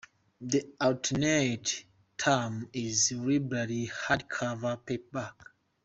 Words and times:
An 0.41 0.59
alternate 0.81 1.85
term 2.17 2.67
is 2.73 3.11
"Library 3.11 3.91
Hardcover 4.07 4.83
Paperback". 4.83 5.35